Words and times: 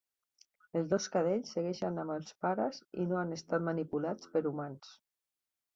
Els 0.79 0.87
dos 0.93 1.07
cadells 1.15 1.51
segueixen 1.57 2.03
amb 2.05 2.15
els 2.15 2.33
pares 2.47 2.83
i 3.03 3.07
no 3.13 3.21
han 3.25 3.39
estat 3.39 3.69
manipulats 3.69 4.35
per 4.35 4.47
humans. 4.53 4.97